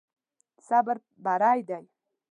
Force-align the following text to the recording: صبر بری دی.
صبر 0.67 0.97
بری 1.23 1.61
دی. 1.67 1.83